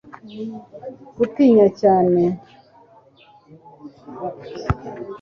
[1.17, 2.21] gutinya cyane